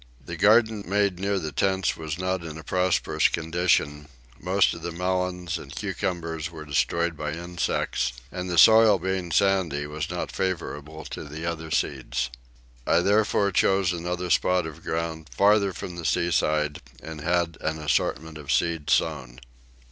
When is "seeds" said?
11.69-12.31, 18.51-18.93